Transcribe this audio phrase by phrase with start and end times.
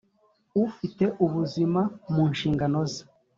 [0.65, 1.81] ufite ubuzima
[2.13, 3.01] mu nshingano ze